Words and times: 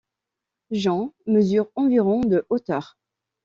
Jean 0.71 1.13
mesure 1.27 1.69
environ 1.75 2.21
de 2.21 2.43
hauteur. 2.49 2.97